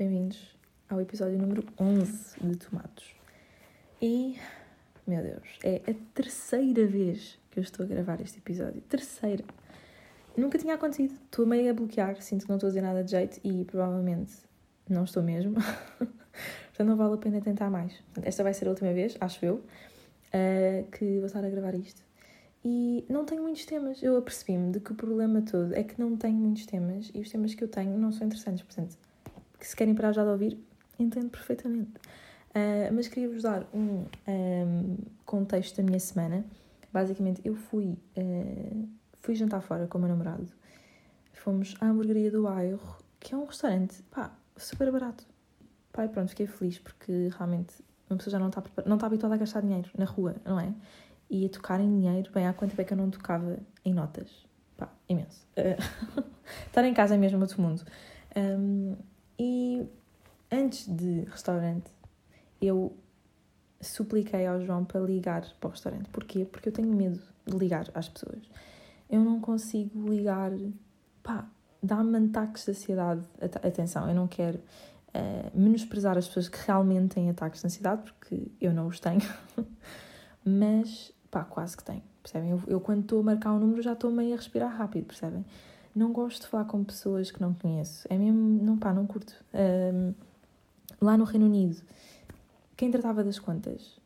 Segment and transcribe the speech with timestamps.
[0.00, 0.56] bem-vindos
[0.88, 3.14] ao episódio número 11 de Tomatos.
[4.00, 4.38] E,
[5.06, 8.80] meu Deus, é a terceira vez que eu estou a gravar este episódio.
[8.88, 9.44] Terceira.
[10.34, 11.12] Nunca tinha acontecido.
[11.26, 14.32] Estou meio a bloquear, sinto que não estou a dizer nada de jeito e provavelmente
[14.88, 15.56] não estou mesmo.
[16.00, 17.92] Portanto, não vale a pena tentar mais.
[18.22, 22.02] Esta vai ser a última vez, acho eu, uh, que vou estar a gravar isto.
[22.64, 24.02] E não tenho muitos temas.
[24.02, 27.28] Eu apercebi-me de que o problema todo é que não tenho muitos temas e os
[27.28, 28.62] temas que eu tenho não são interessantes.
[28.62, 28.96] Portanto,
[29.66, 30.58] se querem parar já de ouvir,
[30.98, 31.92] entendo perfeitamente.
[32.50, 36.44] Uh, mas queria-vos dar um, um, contexto da minha semana.
[36.92, 38.88] Basicamente, eu fui, uh,
[39.20, 40.48] fui jantar fora com o meu namorado.
[41.32, 45.24] Fomos à hamburgueria do bairro, que é um restaurante, pá, super barato.
[45.92, 47.74] Pá, e pronto, fiquei feliz porque realmente
[48.08, 50.74] uma pessoa já não está, não está habituada a gastar dinheiro na rua, não é?
[51.30, 53.94] E a tocar em dinheiro, bem, há quanto tempo é que eu não tocava em
[53.94, 54.28] notas?
[54.76, 55.46] Pá, imenso.
[55.56, 56.22] Uh,
[56.66, 57.82] estar em casa é mesmo outro mundo.
[58.36, 58.96] Um,
[59.42, 59.88] e
[60.52, 61.90] antes de restaurante,
[62.60, 62.94] eu
[63.80, 66.10] supliquei ao João para ligar para o restaurante.
[66.10, 66.44] Porquê?
[66.44, 68.42] Porque eu tenho medo de ligar às pessoas.
[69.08, 70.52] Eu não consigo ligar,
[71.22, 71.48] pá,
[71.82, 73.22] dá-me ataques de ansiedade.
[73.40, 78.46] Atenção, eu não quero uh, menosprezar as pessoas que realmente têm ataques de ansiedade, porque
[78.60, 79.22] eu não os tenho,
[80.44, 82.50] mas, pá, quase que tenho, percebem?
[82.50, 85.46] Eu, eu quando estou a marcar um número já estou meio a respirar rápido, percebem?
[85.94, 89.34] Não gosto de falar com pessoas que não conheço, é mesmo, não pá, não curto.
[89.52, 90.14] Um,
[91.00, 91.76] lá no Reino Unido,
[92.76, 93.98] quem tratava das contas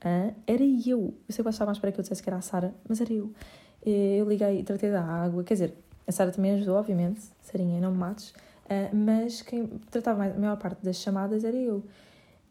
[0.00, 1.14] era eu.
[1.28, 3.12] Eu sei que estava mais para que eu dissesse que era a Sara, mas era
[3.12, 3.32] eu.
[3.84, 5.74] Eu liguei, tratei da água, quer dizer,
[6.06, 8.34] a Sara também ajudou, obviamente, Sarinha, não me mates,
[8.92, 11.84] mas quem tratava a maior parte das chamadas era eu.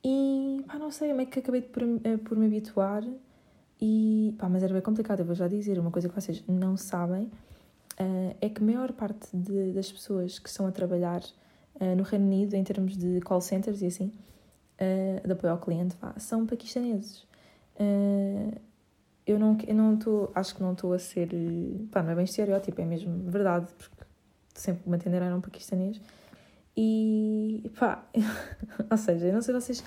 [0.03, 3.03] E pá, não sei, é que acabei por, uh, por me habituar
[3.81, 6.77] e pá, mas era bem complicado, eu vou já dizer, uma coisa que vocês não
[6.77, 7.30] sabem
[8.02, 11.21] uh, é que a maior parte de, das pessoas que estão a trabalhar
[11.95, 14.11] no Reino Unido, em termos de call centers e assim,
[15.26, 17.26] de apoio ao cliente, pá, são paquistaneses.
[19.26, 19.98] Eu não eu não
[20.36, 21.30] acho que não estou a ser
[21.89, 24.04] pá, não é bem estereótipo é mesmo verdade porque
[24.55, 26.02] sempre me atenderam paquistanês
[26.76, 28.04] e pá
[28.89, 29.83] ou seja não sei se vocês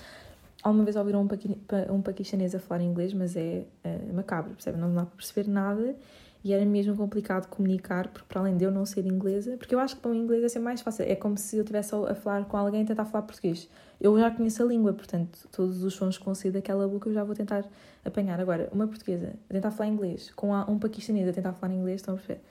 [0.63, 1.59] alguma vez ouviram um, paqui,
[1.89, 4.77] um paquistanês a falar inglês mas é, é macabro percebe?
[4.77, 5.95] Não dá para perceber nada
[6.43, 9.79] e era mesmo complicado comunicar, porque para além de eu não ser inglesa, porque eu
[9.79, 12.13] acho que para o inglês é ser mais fácil, é como se eu estivesse a
[12.15, 13.69] falar com alguém e tentar falar português.
[13.99, 17.13] Eu já conheço a língua, portanto, todos os sons que vão sair daquela boca eu
[17.13, 17.65] já vou tentar
[18.03, 18.39] apanhar.
[18.41, 22.15] Agora, uma portuguesa a tentar falar inglês, com um paquistanês a tentar falar inglês, estão
[22.15, 22.41] a perceber?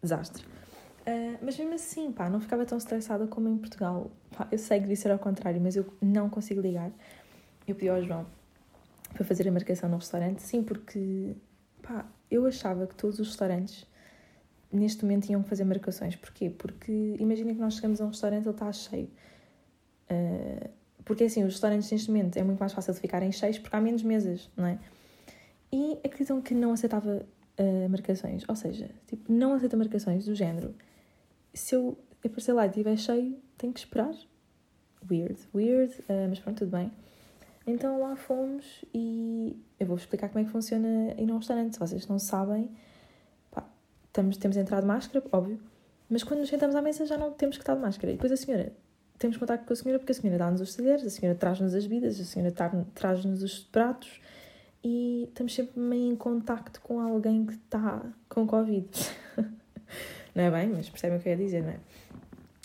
[0.00, 0.44] Desastre.
[1.06, 4.10] Uh, mas mesmo assim, pá, não ficava tão estressada como em Portugal.
[4.36, 6.90] Pá, eu sei que devia ser ao contrário, mas eu não consigo ligar.
[7.66, 8.26] Eu pedi ao João
[9.12, 11.34] para fazer a marcação no restaurante, sim, porque,
[11.86, 13.86] pá, eu achava que todos os restaurantes
[14.72, 16.16] neste momento iam fazer marcações.
[16.16, 16.50] Porquê?
[16.50, 19.10] Porque imagina que nós chegamos a um restaurante e ele está cheio.
[20.10, 20.68] Uh,
[21.04, 23.80] porque assim, os restaurantes neste momento é muito mais fácil de ficarem cheios porque há
[23.80, 24.78] menos mesas, não é?
[25.70, 27.24] E acreditam que não aceitava
[27.58, 28.42] uh, marcações.
[28.48, 30.74] Ou seja, tipo, não aceita marcações do género.
[31.52, 34.14] Se eu aparecer lá e estiver cheio, tenho que esperar.
[35.08, 36.90] Weird, weird, uh, mas pronto, tudo bem.
[37.66, 41.74] Então lá fomos e eu vou-vos explicar como é que funciona ir num restaurante.
[41.74, 42.70] Se vocês não sabem,
[43.50, 43.64] pá,
[44.06, 45.58] estamos, temos entrado de máscara, óbvio,
[46.08, 48.12] mas quando nos sentamos à mesa já não temos que estar de máscara.
[48.12, 48.72] E depois a senhora,
[49.18, 51.86] temos contato com a senhora porque a senhora dá-nos os talheres, a senhora traz-nos as
[51.86, 52.54] bebidas, a senhora
[52.94, 54.20] traz-nos os pratos
[54.82, 58.86] e estamos sempre meio em contacto com alguém que está com Covid.
[60.34, 60.68] não é bem?
[60.68, 61.78] Mas percebem o que eu ia dizer, não é?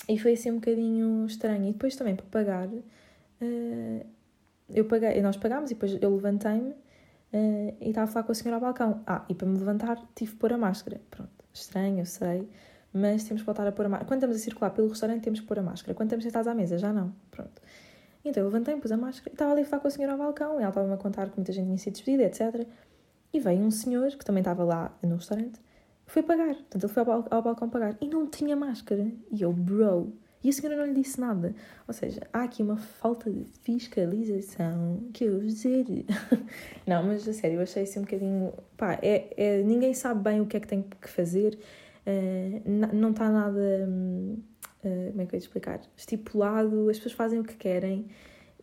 [0.09, 1.69] E foi assim um bocadinho estranho.
[1.69, 2.67] E depois também para pagar.
[2.67, 4.05] Uh,
[4.74, 8.35] eu paguei, nós pagámos e depois eu levantei-me uh, e estava a falar com a
[8.35, 9.02] senhora ao balcão.
[9.06, 11.02] Ah, e para me levantar tive que pôr a máscara.
[11.09, 12.47] Pronto, estranho, eu sei,
[12.94, 14.07] mas temos que voltar a pôr a máscara.
[14.07, 15.94] Quando estamos a circular pelo restaurante, temos que pôr a máscara.
[15.94, 17.13] Quando estamos sentados à mesa, já não.
[17.31, 17.62] Pronto.
[18.24, 20.18] Então eu levantei-me, pus a máscara e estava ali a falar com a senhora ao
[20.18, 20.53] balcão.
[20.56, 22.68] E ela estava-me a contar que muita gente tinha sido despedida, etc.
[23.33, 25.60] E veio um senhor, que também estava lá no restaurante,
[26.06, 26.56] foi pagar.
[26.56, 29.07] Portanto, ele foi ao, ao balcão pagar e não tinha máscara.
[29.31, 30.13] E eu, bro
[30.44, 31.53] e a senhora não lhe disse nada.
[31.88, 35.86] Ou seja, há aqui uma falta de fiscalização que eu vou dizer.
[36.88, 38.53] não, mas a sério, eu achei assim um bocadinho.
[38.77, 41.59] Pá, é, é, ninguém sabe bem o que é que tem que fazer,
[42.06, 43.59] uh, não está nada.
[44.81, 45.81] Uh, como é que eu ia explicar?
[45.97, 48.07] Estipulado, as pessoas fazem o que querem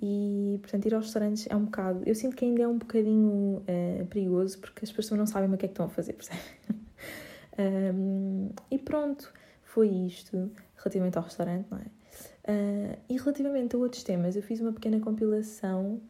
[0.00, 2.02] e, portanto, ir aos restaurantes é um bocado.
[2.06, 5.56] Eu sinto que ainda é um bocadinho uh, perigoso porque as pessoas não sabem o
[5.56, 6.40] que é que estão a fazer, percebe?
[7.58, 9.32] um, e pronto,
[9.76, 11.82] foi isto relativamente ao restaurante, não é?
[12.50, 16.00] Uh, e relativamente a outros temas, eu fiz uma pequena compilação.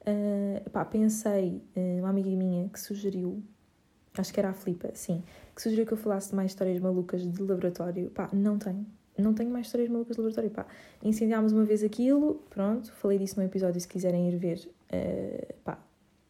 [0.00, 3.40] Uh, pá, pensei, uh, uma amiga minha que sugeriu,
[4.18, 5.22] acho que era a Flipa, sim,
[5.54, 8.10] que sugeriu que eu falasse de mais histórias malucas de laboratório.
[8.10, 8.84] Pá, não tenho,
[9.16, 10.50] não tenho mais histórias malucas de laboratório.
[10.50, 10.66] Pá,
[11.00, 14.68] incendiámos uma vez aquilo, pronto, falei disso no episódio se quiserem ir ver.
[14.92, 15.78] Uh, pá,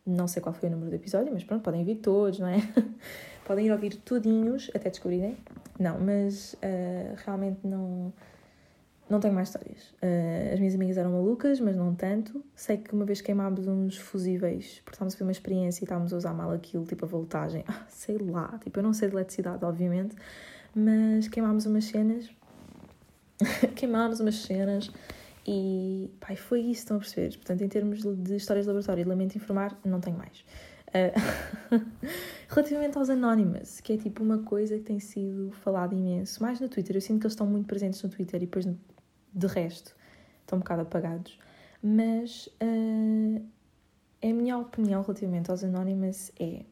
[0.05, 2.59] não sei qual foi o número do episódio, mas pronto, podem vir todos, não é?
[3.47, 5.39] podem ir ouvir tudinhos até descobrirem.
[5.83, 8.13] Não, mas uh, realmente não
[9.11, 9.91] não tenho mais histórias.
[10.03, 12.43] Uh, as minhas amigas eram malucas, mas não tanto.
[12.55, 16.15] Sei que uma vez queimámos uns fusíveis, porque estávamos a fazer uma experiência e estávamos
[16.15, 17.65] a usar mal aquilo, tipo a voltagem.
[17.69, 20.15] Ah, sei lá, tipo, eu não sei de eletricidade, obviamente,
[20.75, 22.31] mas queimámos umas cenas.
[23.75, 24.91] queimámos umas cenas
[25.47, 27.37] e pai, foi isso, estão a perceber?
[27.37, 30.45] Portanto, em termos de histórias de laboratório, lamento informar, não tenho mais.
[30.95, 31.81] Uh,
[32.49, 36.69] relativamente aos Anonymous, que é tipo uma coisa que tem sido falada imenso, mais no
[36.69, 39.97] Twitter, eu sinto que eles estão muito presentes no Twitter e depois de resto,
[40.41, 41.39] estão um bocado apagados.
[41.83, 43.45] Mas uh,
[44.23, 46.65] a minha opinião relativamente aos Anonymous é: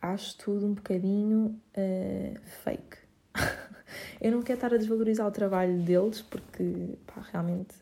[0.00, 2.98] acho tudo um bocadinho uh, fake.
[4.20, 7.74] eu não quero estar a desvalorizar o trabalho deles porque, pá, realmente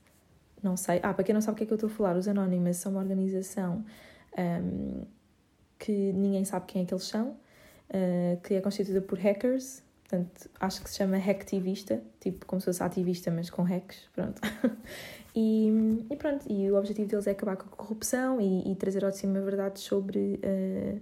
[0.63, 1.01] não sei.
[1.03, 2.77] Ah, para quem não sabe o que é que eu estou a falar, os Anonymous
[2.77, 3.85] são uma organização
[4.39, 5.05] um,
[5.81, 10.51] que ninguém sabe quem é que eles são, uh, que é constituída por hackers Portanto,
[10.59, 14.43] acho que se chama hacktivista, tipo como se fosse ativista, mas com hacks, pronto.
[15.37, 19.05] e, e, pronto, e o objetivo deles é acabar com a corrupção e, e trazer
[19.05, 21.01] ao de cima verdades sobre, uh,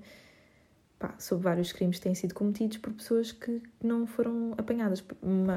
[0.98, 5.02] pá, sobre vários crimes que têm sido cometidos por pessoas que não foram apanhadas,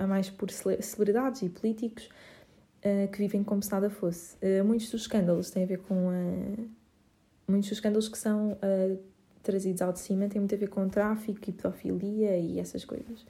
[0.07, 4.37] mais por celebridades e políticos uh, que vivem como se nada fosse.
[4.37, 6.09] Uh, muitos dos escândalos têm a ver com.
[7.49, 8.57] muitos dos escândalos que são
[9.41, 13.25] trazidos ao de cima têm muito a ver com tráfico e pedofilia e essas coisas.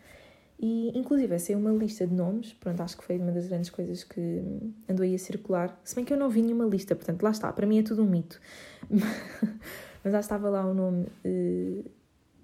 [0.61, 3.71] E, inclusive, essa é uma lista de nomes, pronto, acho que foi uma das grandes
[3.71, 4.43] coisas que
[4.87, 5.79] andou aí a circular.
[5.83, 8.03] Se bem que eu não vi nenhuma lista, portanto, lá está, para mim é tudo
[8.03, 8.39] um mito.
[10.03, 11.07] Mas já estava lá o nome.
[11.25, 11.83] Uh,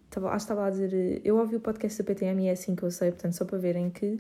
[0.06, 0.94] estava, acho que estava lá a dizer.
[0.94, 3.46] Uh, eu ouvi o podcast da PTM e é assim que eu sei, portanto, só
[3.46, 4.20] para verem que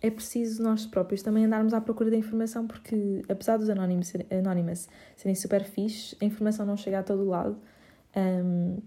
[0.00, 4.88] é preciso nós próprios também andarmos à procura da informação, porque apesar dos anónimos, anónimos
[5.14, 7.56] serem super fixe, a informação não chega a todo lado
[8.16, 8.78] um,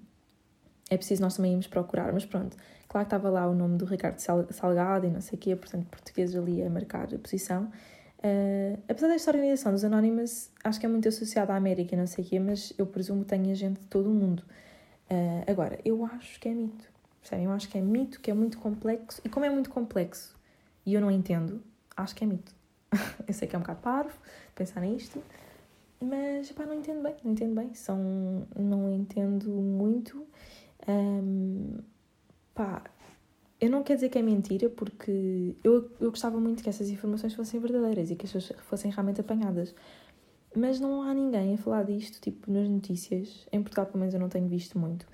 [0.89, 2.55] é preciso nós também irmos procurar, mas pronto,
[2.87, 5.85] claro que estava lá o nome do Ricardo Salgado e não sei o quê, portanto,
[5.87, 7.71] portugueses ali a marcar a posição.
[8.19, 12.07] Uh, apesar desta organização dos Anonymous, acho que é muito associada à América e não
[12.07, 14.43] sei o quê, mas eu presumo que tenha gente de todo o mundo.
[15.11, 16.85] Uh, agora, eu acho que é mito,
[17.19, 17.45] percebem?
[17.45, 20.37] Eu acho que é mito, que é muito complexo, e como é muito complexo
[20.85, 21.61] e eu não entendo,
[21.97, 22.55] acho que é mito.
[23.27, 24.17] eu sei que é um bocado parvo
[24.55, 25.21] pensar nisto,
[25.99, 30.25] mas pá, não entendo bem, não entendo bem, são, não entendo muito.
[30.87, 31.77] Um,
[32.53, 32.83] pá,
[33.59, 37.33] eu não quero dizer que é mentira, porque eu, eu gostava muito que essas informações
[37.33, 39.73] fossem verdadeiras e que as pessoas fossem realmente apanhadas.
[40.55, 43.47] Mas não há ninguém a falar disto, tipo, nas notícias.
[43.51, 45.07] Em Portugal, pelo menos, eu não tenho visto muito.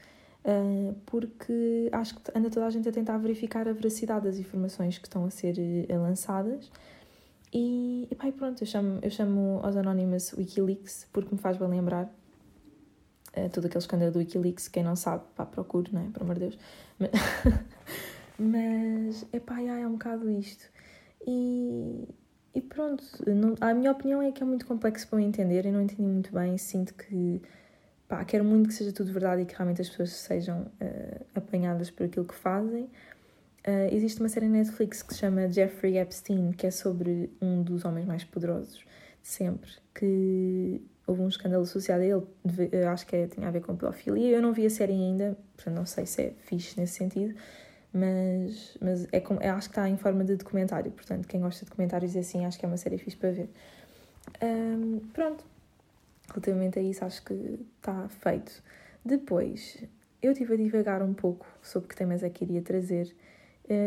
[0.45, 4.97] Uh, porque acho que anda toda a gente a tentar verificar a veracidade das informações
[4.97, 6.69] que estão a ser uh, lançadas
[7.53, 11.67] e, e pá, pronto, eu chamo, eu chamo aos Anonymous Wikileaks porque me faz bem
[11.67, 14.67] lembrar uh, todo aquele escândalo do Wikileaks.
[14.67, 16.09] Quem não sabe, pá, procure, não é?
[16.09, 16.57] Por amor de Deus.
[16.99, 17.11] Mas,
[18.37, 20.65] mas é pá, é um bocado isto.
[21.25, 22.07] E,
[22.55, 25.65] e pronto, não, a minha opinião é que é muito complexo para eu entender.
[25.65, 26.57] Eu não entendi muito bem.
[26.57, 27.41] Sinto que,
[28.07, 31.91] pá, quero muito que seja tudo verdade e que realmente as pessoas sejam uh, apanhadas
[31.91, 32.89] por aquilo que fazem.
[33.65, 37.63] Uh, existe uma série na Netflix que se chama Jeffrey Epstein, que é sobre um
[37.63, 38.79] dos homens mais poderosos
[39.21, 43.61] de sempre, que houve um escândalo associado a ele, acho que é, tinha a ver
[43.61, 44.35] com pedofilia.
[44.35, 47.35] Eu não vi a série ainda, portanto não sei se é fixe nesse sentido,
[47.93, 51.69] mas, mas é como, acho que está em forma de documentário, portanto quem gosta de
[51.69, 53.49] documentários assim, acho que é uma série fixe para ver.
[54.41, 55.45] Um, pronto,
[56.27, 58.61] relativamente a isso acho que está feito.
[59.05, 59.83] Depois,
[60.21, 63.13] eu estive a divagar um pouco sobre que temas é que iria trazer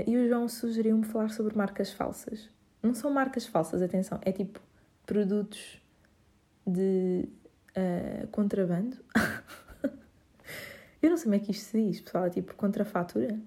[0.07, 2.49] e o João sugeriu-me falar sobre marcas falsas.
[2.83, 4.61] Não são marcas falsas, atenção, é tipo
[5.05, 5.81] produtos
[6.67, 7.29] de
[7.77, 8.97] uh, contrabando.
[11.03, 13.39] eu não sei como é que isto se diz, pessoal, é tipo contrafatura.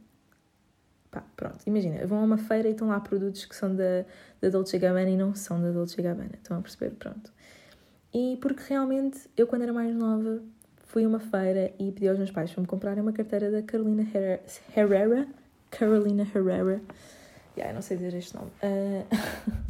[1.12, 4.06] Pá, pronto, imagina, vão a uma feira e estão lá produtos que são da,
[4.40, 6.92] da Dolce Gabbana e não são da Dolce Gabbana, estão a perceber?
[6.92, 7.34] Pronto.
[8.14, 10.42] E porque realmente, eu quando era mais nova,
[10.86, 13.62] fui a uma feira e pedi aos meus pais para me comprarem uma carteira da
[13.64, 14.44] Carolina Herrera
[15.70, 16.82] Carolina Herrera.
[17.58, 18.52] Yeah, não sei dizer este nome.
[18.64, 19.06] Uh,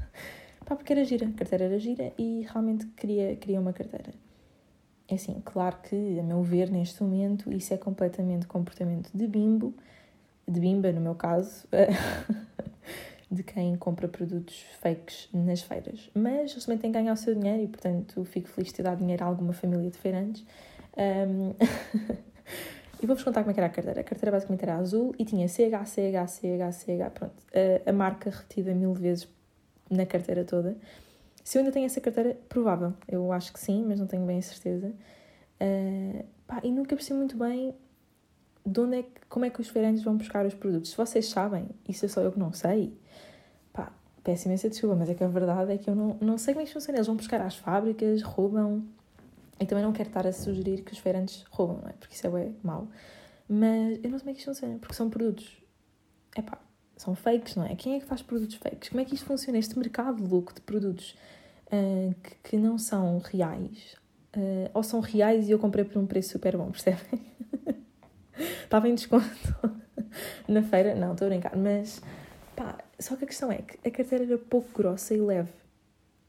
[0.66, 4.14] pá, porque era gira, a carteira era gira e realmente queria, queria uma carteira.
[5.08, 9.74] É assim, claro que, a meu ver, neste momento, isso é completamente comportamento de bimbo,
[10.48, 11.68] de bimba, no meu caso,
[13.32, 16.12] de quem compra produtos fakes nas feiras.
[16.14, 18.84] Mas eles também têm que ganhar o seu dinheiro e, portanto, fico feliz de ter
[18.84, 20.46] dado dinheiro a alguma família de feirantes.
[20.96, 21.56] Um,
[23.02, 24.02] E vou-vos contar como é era a carteira.
[24.02, 27.44] A carteira basicamente era azul e tinha CH, CH, CH, CH, pronto.
[27.54, 29.28] A, a marca repetida mil vezes
[29.90, 30.76] na carteira toda.
[31.44, 32.94] Se eu ainda tenho essa carteira, provável.
[33.08, 34.94] Eu acho que sim, mas não tenho bem a certeza.
[35.62, 37.74] Uh, pá, e nunca percebi muito bem
[38.66, 40.92] de onde é que, como é que os feirantes vão buscar os produtos.
[40.92, 42.94] Se vocês sabem, isso é só eu que não sei,
[43.74, 43.92] pá,
[44.24, 46.64] peço imensa desculpa, mas é que a verdade é que eu não, não sei como
[46.64, 46.98] é que funciona.
[46.98, 48.84] Eles vão buscar às fábricas, roubam.
[49.60, 51.94] E também não quero estar a sugerir que os feirantes roubam, não é?
[51.94, 52.88] Porque isso é mau.
[53.48, 55.58] Mas eu não sei como é que isto funciona, porque são produtos.
[56.36, 56.60] É pá,
[56.96, 57.76] são fakes, não é?
[57.76, 58.90] Quem é que faz produtos fakes?
[58.90, 59.58] Como é que isto funciona?
[59.58, 61.16] Este mercado louco de produtos
[61.68, 63.96] uh, que, que, não são reais,
[64.36, 67.26] uh, ou são reais e eu comprei por um preço super bom, percebem?
[68.64, 69.26] Estava em desconto
[70.48, 72.02] na feira, não, estou a brincar, mas
[72.56, 75.52] pá, só que a questão é que a carteira era pouco grossa e leve,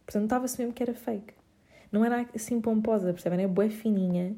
[0.07, 1.35] portanto estava-se mesmo que era fake,
[1.91, 3.41] não era assim pomposa, percebem?
[3.41, 4.35] Era bué fininha,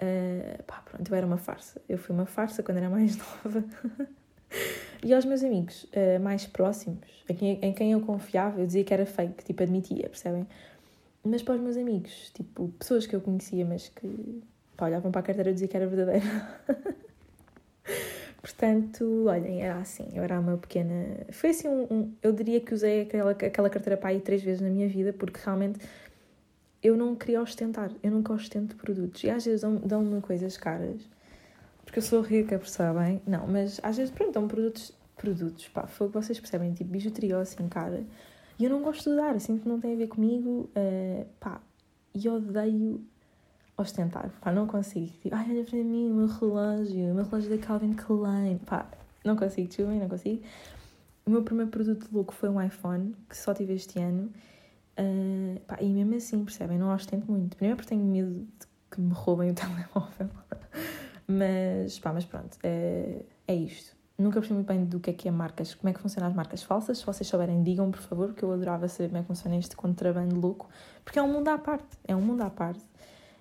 [0.00, 3.64] uh, pá, pronto, eu era uma farsa, eu fui uma farsa quando era mais nova.
[5.02, 8.84] e aos meus amigos uh, mais próximos, em quem, em quem eu confiava, eu dizia
[8.84, 10.46] que era fake, tipo, admitia, percebem?
[11.22, 14.42] Mas para os meus amigos, tipo, pessoas que eu conhecia, mas que
[14.76, 16.24] pá, olhavam para a carteira e diziam que era verdadeira.
[18.40, 21.26] Portanto, olhem, era assim, eu era uma pequena.
[21.30, 21.86] Foi assim um.
[21.90, 22.14] um...
[22.22, 25.38] Eu diria que usei aquela, aquela carteira para aí três vezes na minha vida, porque
[25.44, 25.78] realmente
[26.82, 29.22] eu não queria ostentar, eu nunca ostento produtos.
[29.24, 31.00] E às vezes dão-me dão coisas caras,
[31.84, 33.20] porque eu sou rica, percebem?
[33.26, 36.90] Não, mas às vezes, pronto, dão produtos, produtos, pá, foi o que vocês percebem, tipo
[36.90, 38.04] bijuteria assim, cara.
[38.58, 41.60] E eu não gosto de usar, assim que não tem a ver comigo, uh, pá,
[42.14, 43.04] e odeio
[43.76, 45.12] ostentar, pá, não consigo.
[45.22, 48.86] Tipo, ai, olha para mim, o meu relógio, o meu relógio da Calvin Klein, pá,
[49.24, 50.42] não consigo, desculpem, não consigo.
[51.26, 54.30] O meu primeiro produto louco foi um iPhone, que só tive este ano,
[54.98, 57.56] uh, pá, e mesmo assim, percebem, não ostento muito.
[57.56, 60.30] Primeiro porque tenho medo de que me roubem o telemóvel,
[61.26, 63.96] mas, pá, mas pronto, é, é isto.
[64.18, 66.36] Nunca percebi muito bem do que é que é marcas, como é que funcionam as
[66.36, 66.98] marcas falsas.
[66.98, 69.74] Se vocês souberem, digam, por favor, que eu adorava saber como é que funciona este
[69.74, 70.68] contrabando louco,
[71.02, 72.82] porque é um mundo à parte, é um mundo à parte.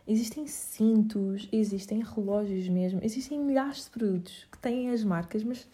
[0.08, 5.68] Existem cintos, existem relógios mesmo, existem milhares de produtos que têm as marcas, mas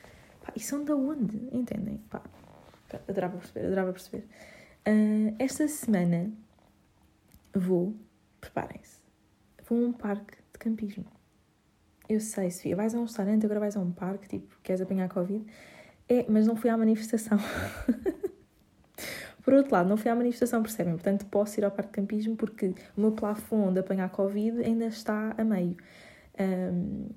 [0.44, 1.38] pá, e são de onde?
[1.51, 2.00] Entendem?
[2.10, 2.22] Pá,
[3.08, 4.27] adorava perceber, adorava perceber.
[4.88, 6.32] Uh, esta semana
[7.54, 7.96] vou,
[8.39, 9.00] preparem-se,
[9.68, 11.06] vou a um parque de campismo.
[12.08, 15.10] Eu sei, Sofia, vais a um restaurante, agora vais a um parque, tipo, queres apanhar
[15.10, 15.44] Covid?
[16.08, 17.39] É, mas não fui à manifestação.
[19.44, 20.94] Por outro lado, não fui à manifestação, percebem?
[20.94, 24.86] Portanto, posso ir ao parque de campismo porque o meu plafond de apanhar Covid ainda
[24.86, 25.75] está a meio.
[26.39, 27.10] Um,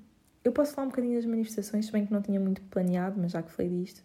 [0.43, 3.31] eu posso falar um bocadinho das manifestações, se bem que não tinha muito planeado, mas
[3.31, 4.03] já que falei disto.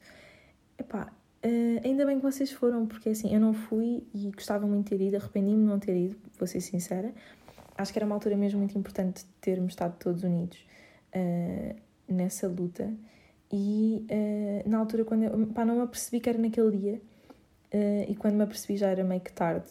[0.78, 1.12] Epá,
[1.44, 4.96] uh, ainda bem que vocês foram, porque assim, eu não fui e gostava muito de
[4.96, 7.12] ter ido, arrependi-me de não ter ido, vou ser sincera.
[7.76, 10.58] Acho que era uma altura mesmo muito importante termos estado todos unidos
[11.14, 11.76] uh,
[12.08, 12.92] nessa luta.
[13.52, 17.02] E uh, na altura, quando eu pá, não me apercebi que era naquele dia,
[18.08, 19.66] e quando me apercebi já era meio que tarde.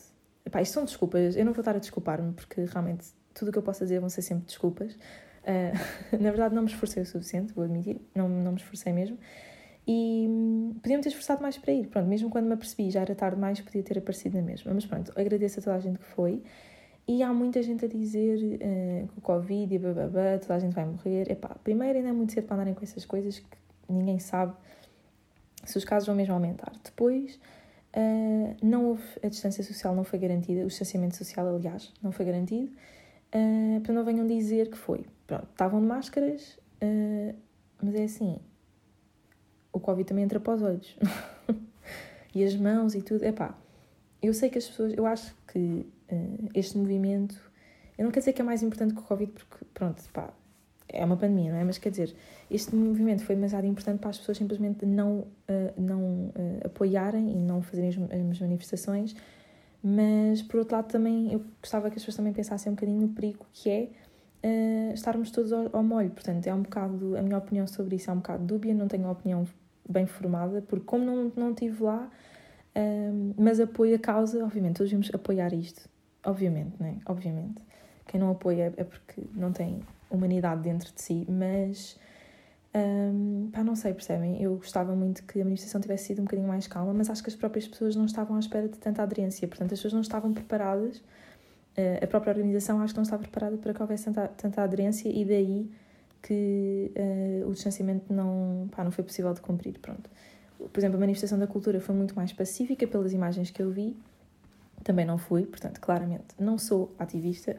[0.46, 3.58] Epá, isto são desculpas, eu não vou estar a desculpar-me, porque realmente tudo o que
[3.58, 4.98] eu posso dizer vão ser sempre desculpas.
[6.12, 9.18] Na verdade, não me esforcei o suficiente, vou admitir, não, não me esforcei mesmo.
[9.86, 11.88] E um, podia-me ter esforçado mais para ir.
[11.88, 14.74] Pronto, mesmo quando me apercebi já era tarde mais, podia ter aparecido na mesma.
[14.74, 16.42] Mas pronto, agradeço a toda a gente que foi.
[17.08, 20.74] E há muita gente a dizer uh, que o Covid e bababá, toda a gente
[20.74, 21.30] vai morrer.
[21.30, 23.58] Epá, primeiro ainda é muito cedo para andarem com essas coisas que
[23.90, 24.54] ninguém sabe
[25.66, 26.72] se os casos vão mesmo aumentar.
[26.84, 27.40] Depois,
[27.96, 32.26] Uh, não houve, a distância social não foi garantida, o distanciamento social, aliás, não foi
[32.26, 32.72] garantido.
[33.34, 35.06] Uh, para não venham dizer que foi.
[35.28, 37.36] Pronto, estavam de máscaras, uh,
[37.82, 38.40] mas é assim,
[39.74, 40.98] o Covid também entra para os olhos.
[42.34, 43.26] e as mãos e tudo.
[43.26, 43.58] Epá,
[44.22, 47.36] eu sei que as pessoas, eu acho que uh, este movimento,
[47.98, 50.34] eu não quero dizer que é mais importante que o Covid, porque, pronto, pá,
[50.88, 51.64] é uma pandemia, não é?
[51.64, 52.16] Mas quer dizer,
[52.50, 55.28] este movimento foi demasiado importante para as pessoas simplesmente não, uh,
[55.78, 59.16] não uh, apoiarem e não fazerem as, as, manifestações,
[59.82, 63.10] mas por outro lado também eu gostava que as pessoas também pensassem um bocadinho no
[63.10, 63.90] perigo que é
[64.44, 66.12] uh, estarmos todos ao, ao, molho.
[66.12, 69.10] Portanto, é um bocado, a minha opinião sobre isso é um bocado dúbia, não tenho
[69.10, 69.46] opinião
[69.88, 72.10] bem formada, porque como não, não estive lá,
[73.38, 75.88] mas apoio a causa, obviamente, todos devemos apoiar isto,
[76.26, 76.96] obviamente, não é?
[77.06, 77.62] Obviamente.
[78.08, 81.98] Quem não apoia é porque não tem humanidade dentro de si, mas
[82.76, 84.42] um, pá, não sei, percebem?
[84.42, 87.30] Eu gostava muito que a manifestação tivesse sido um bocadinho mais calma, mas acho que
[87.30, 90.34] as próprias pessoas não estavam à espera de tanta aderência, portanto, as pessoas não estavam
[90.34, 94.64] preparadas, uh, a própria organização acho que não estava preparada para que houvesse tanta, tanta
[94.64, 95.72] aderência e daí
[96.24, 100.10] que uh, o distanciamento não, pá, não foi possível de cumprir, pronto.
[100.58, 103.96] Por exemplo, a manifestação da cultura foi muito mais pacífica pelas imagens que eu vi,
[104.84, 107.58] também não fui, portanto, claramente não sou ativista.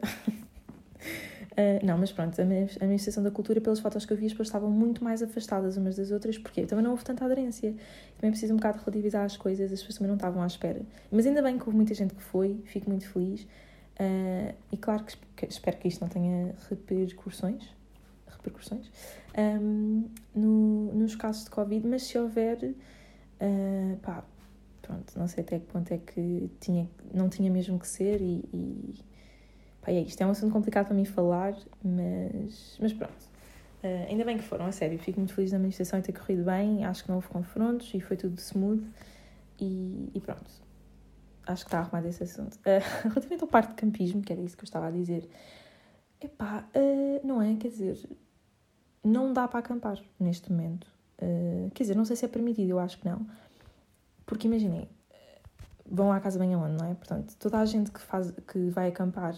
[1.51, 4.47] Uh, não, mas pronto, a, Administração da Cultura, pelas fotos que eu vi, as pessoas
[4.47, 7.75] estavam muito mais afastadas umas das outras, porque também não houve tanta aderência.
[8.17, 10.81] Também preciso um bocado relativizar as coisas, as pessoas também não estavam à espera.
[11.11, 13.43] Mas ainda bem que houve muita gente que foi, fico muito feliz.
[13.43, 17.74] Uh, e claro que, espero que isto não tenha repercussões,
[18.45, 18.91] repercussões
[19.37, 24.23] um, no, nos casos de Covid, mas se houver, uh, pá,
[24.81, 28.43] pronto, não sei até que ponto é que tinha, não tinha mesmo que ser e,
[28.53, 28.95] e
[29.85, 33.35] Pá, é isto, é um assunto complicado para mim falar, mas, mas pronto.
[33.83, 34.97] Uh, ainda bem que foram, a sério.
[34.97, 36.83] Fico muito feliz da manifestação e ter corrido bem.
[36.83, 38.83] Acho que não houve confrontos e foi tudo smooth.
[39.59, 40.49] E, e pronto.
[41.45, 42.55] Acho que está arrumado esse assunto.
[42.55, 45.29] Uh, relativamente ao parque de campismo, que era isso que eu estava a dizer.
[46.19, 47.55] Epá, uh, não é?
[47.55, 48.09] Quer dizer,
[49.05, 50.87] não dá para acampar neste momento.
[51.21, 53.25] Uh, quer dizer, não sei se é permitido, eu acho que não.
[54.25, 54.89] Porque imaginem,
[55.89, 56.93] vão à casa bem aonde, não é?
[56.95, 59.35] Portanto, toda a gente que, faz, que vai acampar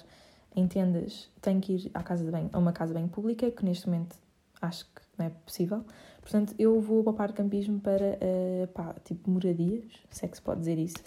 [0.56, 3.52] em tendas tem que ir à casa de banho, a uma casa de banho pública,
[3.52, 4.16] que neste momento
[4.62, 5.84] acho que não é possível.
[6.22, 10.60] Portanto, eu vou o campismo para, uh, pá, tipo, moradias, se é que se pode
[10.60, 10.98] dizer isso.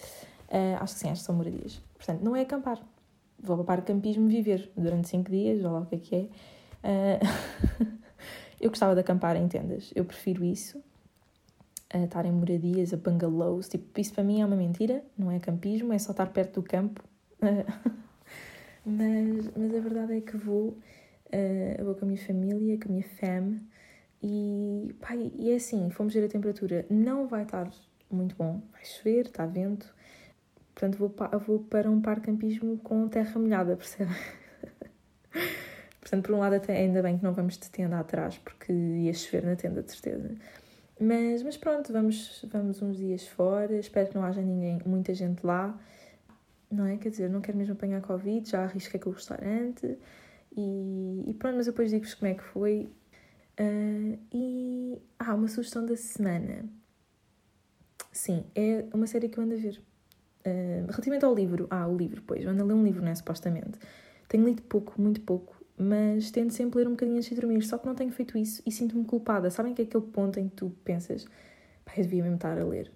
[0.48, 1.80] Uh, acho que sim, acho que são moradias.
[1.94, 2.80] Portanto, não é acampar.
[3.38, 6.28] Vou o campismo viver durante 5 dias, ou lá o que é que é.
[6.82, 7.96] Uh,
[8.60, 10.78] eu gostava de acampar em tendas, eu prefiro isso.
[11.92, 15.40] Uh, estar em moradias, a bungalows, tipo, isso para mim é uma mentira, não é
[15.40, 17.02] campismo, é só estar perto do campo.
[18.84, 22.92] Mas, mas a verdade é que vou, uh, vou com a minha família, com a
[22.92, 23.60] minha fam,
[24.22, 24.94] e,
[25.38, 27.70] e é assim, fomos ver a temperatura, não vai estar
[28.10, 29.94] muito bom, vai chover, está vento,
[30.74, 31.14] portanto vou,
[31.46, 34.14] vou para um parque campismo com terra molhada, percebe?
[36.10, 39.14] portanto, por um lado até ainda bem que não vamos de tenda atrás, porque ia
[39.14, 40.34] chover na tenda, de certeza.
[41.00, 45.46] Mas, mas pronto, vamos, vamos uns dias fora, espero que não haja ninguém, muita gente
[45.46, 45.78] lá,
[46.70, 46.96] não é?
[46.96, 49.96] Quer dizer, não quero mesmo apanhar Covid, já arrisquei com o restaurante
[50.56, 52.90] e, e pronto, mas depois digo-vos como é que foi.
[53.58, 55.02] Uh, e.
[55.18, 56.64] Ah, uma sugestão da semana.
[58.12, 59.80] Sim, é uma série que eu ando a ver.
[60.40, 63.10] Uh, relativamente ao livro, ah, o livro, pois, eu ando a ler um livro, não
[63.10, 63.14] é?
[63.14, 63.78] Supostamente.
[64.28, 67.78] Tenho lido pouco, muito pouco, mas tento sempre ler um bocadinho antes de dormir, só
[67.78, 69.50] que não tenho feito isso e sinto-me culpada.
[69.50, 71.24] Sabem que é aquele ponto em que tu pensas,
[71.86, 72.92] pá, eu devia mesmo estar a ler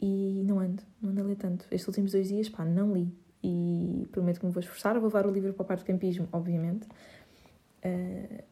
[0.00, 1.66] e não ando, não ando a ler tanto.
[1.72, 3.12] Estes últimos dois dias, pá, não li.
[3.42, 4.94] E prometo que me vou esforçar.
[4.94, 6.86] Vou levar o livro para o parque de campismo, obviamente.
[7.84, 8.44] Uh,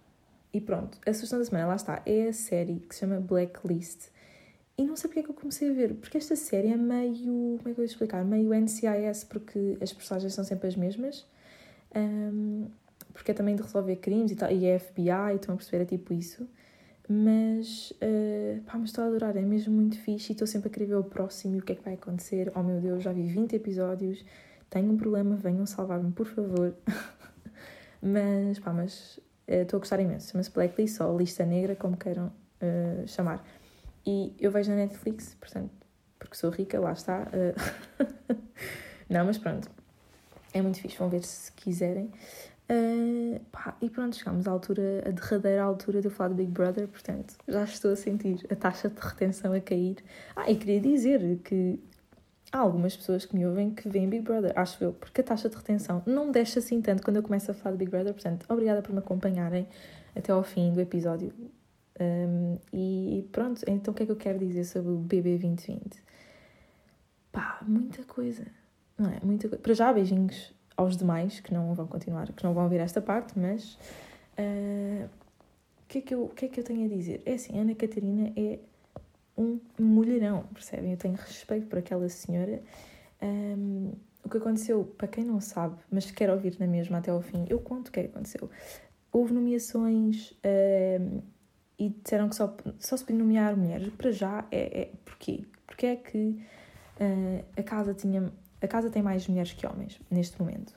[0.52, 4.08] e pronto, a sugestão da semana, lá está, é a série que se chama Blacklist.
[4.76, 7.58] E não sei porque é que eu comecei a ver, porque esta série é meio.
[7.58, 8.24] Como é que eu vou explicar?
[8.24, 11.26] Meio NCIS, porque as personagens são sempre as mesmas.
[11.94, 12.66] Um,
[13.18, 15.86] porque é também de resolver crimes e, tal, e é FBI, estão a perceber, é
[15.86, 16.48] tipo isso.
[17.08, 20.72] Mas, uh, pá, mas estou a adorar, é mesmo muito fixe e estou sempre a
[20.72, 22.52] querer ver o próximo e o que é que vai acontecer.
[22.54, 24.24] Oh meu Deus, já vi 20 episódios,
[24.70, 26.72] tenho um problema, venham salvar-me, por favor.
[28.00, 30.30] mas, pá, mas uh, estou a gostar imenso.
[30.30, 33.44] Chama-se Blacklist ou Lista Negra, como queiram uh, chamar.
[34.06, 35.72] E eu vejo na Netflix, portanto,
[36.20, 37.26] porque sou rica, lá está.
[39.10, 39.68] Não, mas pronto,
[40.54, 42.12] é muito fixe, vão ver se quiserem.
[42.70, 46.50] Uh, pá, e pronto, chegámos à altura, a derradeira altura de eu falar do Big
[46.50, 49.96] Brother, portanto, já estou a sentir a taxa de retenção a cair.
[50.36, 51.80] Ah, e queria dizer que
[52.52, 55.48] há algumas pessoas que me ouvem que veem Big Brother, acho eu, porque a taxa
[55.48, 58.44] de retenção não deixa assim tanto quando eu começo a falar do Big Brother, portanto,
[58.50, 59.66] obrigada por me acompanharem
[60.14, 61.32] até ao fim do episódio.
[61.98, 66.02] Um, e pronto, então o que é que eu quero dizer sobre o BB 2020?
[67.32, 68.46] Pá, muita coisa,
[68.98, 69.18] não é?
[69.22, 69.62] Muita coisa.
[69.62, 73.36] Para já, beijinhos aos demais que não vão continuar, que não vão ouvir esta parte,
[73.36, 73.74] mas
[74.38, 75.04] uh,
[75.82, 77.20] o que, é que, eu, que é que eu tenho a dizer?
[77.26, 78.60] É assim, Ana Catarina é
[79.36, 80.92] um mulherão, percebem?
[80.92, 82.62] Eu tenho respeito por aquela senhora.
[83.20, 87.22] Um, o que aconteceu, para quem não sabe, mas quer ouvir na mesma até ao
[87.22, 88.48] fim, eu conto o que é que aconteceu.
[89.10, 91.22] Houve nomeações um,
[91.76, 93.88] e disseram que só, só se podia nomear mulheres.
[93.94, 95.44] Para já, é, é porquê?
[95.66, 96.40] Porque é que
[97.00, 100.74] uh, a casa tinha a casa tem mais mulheres que homens neste momento.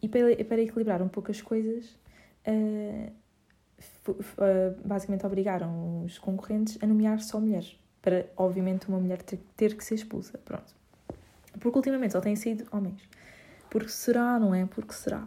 [0.00, 1.98] E para, para equilibrar um pouco as coisas,
[2.46, 3.12] uh,
[4.08, 9.76] uh, basicamente obrigaram os concorrentes a nomear só mulheres, para obviamente uma mulher ter, ter
[9.76, 10.38] que ser expulsa.
[10.38, 10.74] Pronto.
[11.58, 13.02] Porque ultimamente só têm sido homens.
[13.68, 14.66] Porque será, não é?
[14.66, 15.22] Porque será.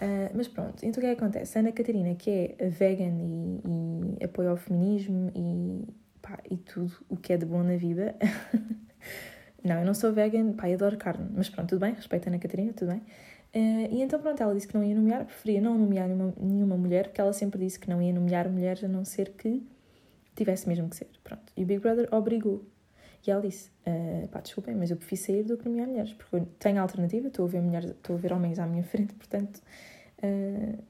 [0.00, 1.58] Uh, mas pronto, então o que é que acontece?
[1.58, 5.86] Ana Catarina, que é vegan e, e apoia feminismo e,
[6.22, 8.16] pá, e tudo o que é de bom na vida,
[9.64, 12.38] Não, eu não sou vegan, pá, adoro carne, mas pronto, tudo bem, respeito a Ana
[12.38, 13.02] Catarina, tudo bem.
[13.54, 16.76] Uh, e então, pronto, ela disse que não ia nomear, preferia não nomear nenhuma, nenhuma
[16.76, 19.62] mulher, porque ela sempre disse que não ia nomear mulheres a não ser que
[20.36, 21.08] tivesse mesmo que ser.
[21.22, 21.52] Pronto.
[21.56, 22.64] E o Big Brother obrigou.
[23.26, 26.36] E ela disse: uh, pá, desculpem, mas eu prefiro sair do que nomear mulheres, porque
[26.36, 29.60] eu tenho alternativa, estou a ver mulheres, estou a ver homens à minha frente, portanto,
[30.22, 30.82] uh,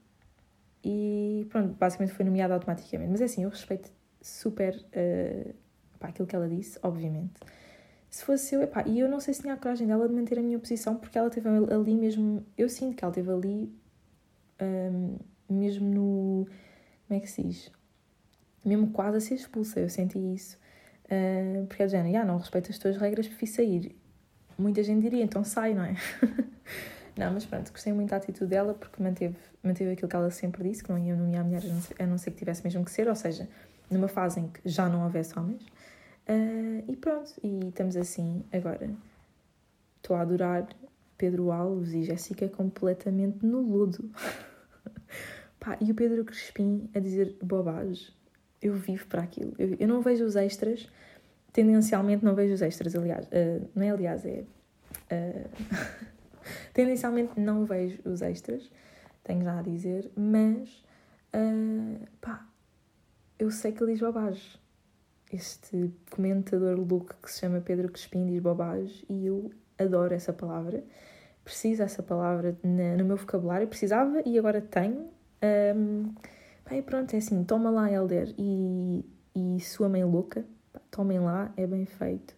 [0.85, 3.11] e pronto, basicamente foi nomeada automaticamente.
[3.11, 5.55] Mas é assim, eu respeito super uh,
[5.99, 7.41] pá, aquilo que ela disse, obviamente.
[8.11, 10.37] Se fosse eu, epá, e eu não sei se tinha a coragem dela de manter
[10.37, 12.45] a minha posição, porque ela teve ali mesmo.
[12.59, 13.73] Eu sinto que ela teve ali
[14.61, 15.17] um,
[15.49, 16.47] mesmo no.
[17.07, 17.71] Como é que se diz?
[18.65, 20.59] Mesmo quase a ser expulsa, eu senti isso.
[21.05, 23.97] Uh, porque a Jana, ah, não respeito as tuas regras, prefiro sair.
[24.59, 25.95] Muita gente diria, então sai, não é?
[27.17, 30.69] não, mas pronto, gostei muito da atitude dela porque manteve, manteve aquilo que ela sempre
[30.69, 33.15] disse, que não ia nomear mulheres a não, ser, que tivesse mesmo que ser, ou
[33.15, 33.49] seja,
[33.91, 35.65] numa fase em que já não houvesse homens.
[36.31, 38.89] Uh, e pronto, e estamos assim agora.
[39.97, 40.69] Estou a adorar
[41.19, 44.09] Pedro Alves e Jéssica completamente no lodo.
[45.59, 48.15] Pá, e o Pedro Crespim a dizer bobagem.
[48.63, 49.55] Eu vivo para aquilo.
[49.59, 50.89] Eu, eu, não vejo os extras.
[51.53, 53.27] Tendencialmente não vejo os extras, aliás.
[53.27, 54.45] Uh, não é aliás, é.
[55.11, 55.51] Uh,
[56.73, 58.71] tendencialmente não vejo os extras.
[59.25, 60.09] Tenho já a dizer.
[60.17, 60.69] Mas.
[61.35, 62.47] Uh, pá,
[63.37, 64.60] eu sei que ele diz bobagem.
[65.33, 70.83] Este comentador louco que se chama Pedro Crespim diz bobagem e eu adoro essa palavra.
[71.45, 73.69] Preciso essa palavra na, no meu vocabulário.
[73.69, 75.09] Precisava e agora tenho.
[75.77, 76.13] Um,
[76.69, 80.45] bem, pronto, é assim, toma lá, Helder, e, e sua mãe louca,
[80.91, 82.35] tomem lá, é bem feito.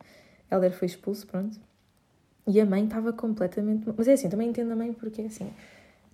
[0.50, 1.58] Helder foi expulso, pronto.
[2.46, 3.88] E a mãe estava completamente.
[3.96, 5.50] Mas é assim, também entendo a mãe porque é assim.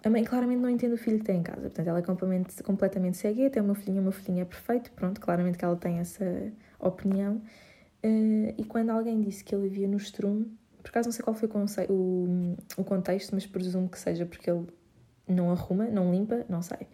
[0.04, 1.62] A mãe claramente não entende o filho que tem em casa.
[1.62, 4.92] Portanto, ela é completamente, completamente cegueta, tem uma filhinha, uma filhinha é perfeito.
[4.92, 6.24] Pronto, claramente que ela tem essa
[6.80, 7.42] opinião.
[8.04, 10.46] Uh, e quando alguém disse que ele via no Strum,
[10.82, 14.50] por acaso não sei qual foi o, o, o contexto, mas presumo que seja porque
[14.50, 14.66] ele
[15.26, 16.86] não arruma, não limpa, não sei.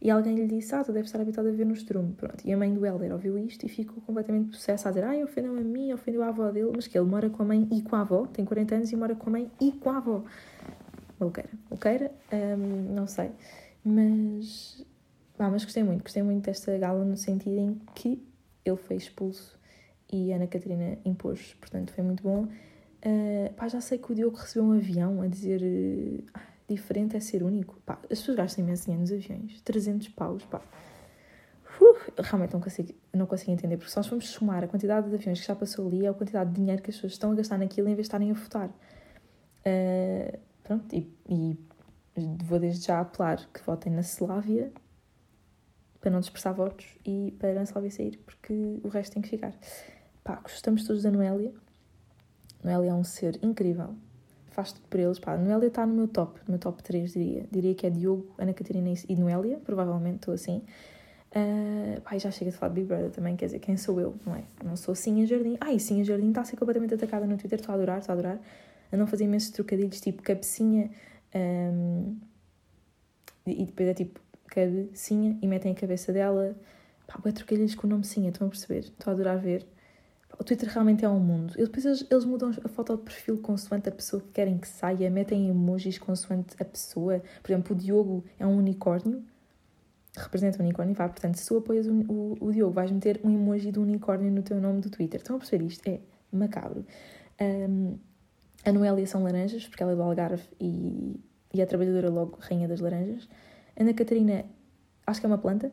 [0.00, 2.12] E alguém lhe disse, ah, tu deves estar habituado a ver no estrume.
[2.12, 2.44] Pronto.
[2.44, 5.56] E a mãe do Helder ouviu isto e ficou completamente possessa a dizer, ai, ofendeu
[5.56, 7.96] a mim, ofendeu a avó dele, mas que ele mora com a mãe e com
[7.96, 10.22] a avó, tem 40 anos e mora com a mãe e com a avó.
[11.18, 11.50] Maluqueira.
[11.70, 13.30] Maluqueira, hum, não sei.
[13.82, 14.84] Mas,
[15.38, 18.22] ah, mas gostei muito, gostei muito desta gala no sentido em que
[18.68, 19.58] ele foi expulso
[20.12, 22.44] e Ana Catarina impôs, portanto foi muito bom.
[22.44, 25.62] Uh, pá, já sei que o Diogo recebeu um avião a dizer...
[25.62, 27.80] Uh, diferente é ser único.
[27.84, 29.60] Pá, as pessoas gastam imenso dinheiro nos aviões.
[29.62, 30.60] 300 paus, pá.
[31.80, 35.14] Uh, realmente não consigo, não consigo entender, porque se nós formos somar a quantidade de
[35.14, 37.34] aviões que já passou ali, é a quantidade de dinheiro que as pessoas estão a
[37.34, 38.68] gastar naquilo em vez de estarem a votar.
[38.68, 41.58] Uh, pronto, e, e,
[42.44, 44.72] vou desde já apelar que votem na Slávia
[46.06, 49.52] para não dispersar votos e para a Slávia sair, porque o resto tem que ficar.
[50.22, 51.52] Pá, gostamos todos da Noélia.
[52.62, 53.92] Noélia é um ser incrível
[54.50, 55.18] faz tudo por eles.
[55.18, 57.44] Pá, Noélia está no meu top, no meu top 3, diria.
[57.50, 60.62] Diria que é Diogo, Ana Catarina e Noélia, provavelmente estou assim.
[61.32, 64.14] Uh, pá, já chega de falar de Big Brother também, quer dizer, quem sou eu,
[64.24, 64.44] não é?
[64.64, 65.56] Não sou Sim Jardim.
[65.60, 68.14] Ai, Sim Jardim está a ser completamente atacada no Twitter, estou a adorar, estou a
[68.14, 68.40] adorar.
[68.92, 70.88] A não fazer imensos trocadilhos, tipo cabecinha.
[71.34, 72.16] Um,
[73.44, 76.56] e depois é tipo cabecinha e metem a cabeça dela.
[77.06, 78.80] Pá, é trocadilhos com o nome Sim, estão a perceber?
[78.80, 79.66] Estou a adorar ver.
[80.38, 81.54] O Twitter realmente é um mundo.
[81.56, 84.68] E depois eles, eles mudam a foto de perfil consoante a pessoa que querem que
[84.68, 87.22] saia, metem emojis consoante a pessoa.
[87.42, 89.24] Por exemplo, o Diogo é um unicórnio,
[90.16, 91.08] representa um unicórnio, vá.
[91.08, 94.42] Portanto, se tu apoias o, o, o Diogo, vais meter um emoji do unicórnio no
[94.42, 95.20] teu nome do Twitter.
[95.20, 95.88] Estão a perceber isto?
[95.88, 96.84] É macabro.
[97.40, 97.98] Um,
[98.64, 101.20] a Noélia são laranjas, porque ela é do Algarve e,
[101.54, 103.28] e é trabalhadora logo, rainha das laranjas.
[103.78, 104.44] Ana Catarina,
[105.06, 105.70] acho que é uma planta,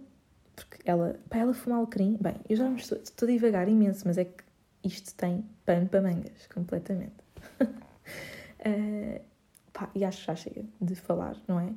[0.55, 2.17] porque ela, para ela fuma alecrim.
[2.19, 4.43] Bem, eu já me estou, estou devagar imenso, mas é que
[4.83, 7.13] isto tem pano para mangas, completamente.
[7.61, 9.21] uh,
[9.71, 11.73] pá, e acho que já chega de falar, não é?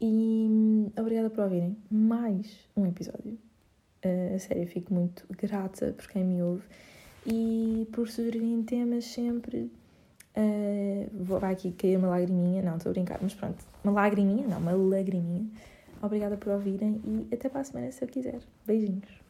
[0.00, 3.38] E obrigada por ouvirem mais um episódio.
[4.04, 6.64] Uh, a sério, fico muito grata por quem me ouve
[7.24, 9.70] e por sugerirem temas sempre.
[10.36, 14.46] Uh, vou, vai aqui cair uma lagriminha, não, estou a brincar, mas pronto, uma lagriminha,
[14.46, 15.46] não, uma lagriminha.
[16.02, 18.40] Obrigada por ouvirem e até para a semana se eu quiser.
[18.66, 19.25] Beijinhos.